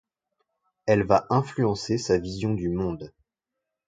Elle 0.87 1.03
va 1.05 1.27
influencer 1.29 1.99
sa 1.99 2.17
vision 2.17 2.55
du 2.55 2.69
monde. 2.69 3.13